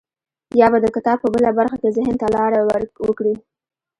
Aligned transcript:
يا 0.59 0.67
به 0.71 0.77
د 0.83 0.87
کتاب 0.95 1.17
په 1.21 1.27
بله 1.35 1.49
برخه 1.59 1.77
کې 1.81 1.95
ذهن 1.97 2.15
ته 2.21 2.27
لاره 2.35 2.59
وکړي. 3.07 3.35